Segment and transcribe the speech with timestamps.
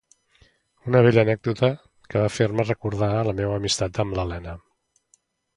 [0.91, 1.69] Una bella anècdota
[2.13, 4.57] que va fer-me recordar la meua amistat amb l'Elena.